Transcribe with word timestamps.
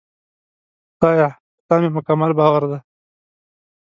خدایه! 0.95 1.29
په 1.55 1.61
تا 1.67 1.75
مې 1.81 1.89
مکمل 1.97 2.31
باور 2.39 2.63
دی. 2.71 2.79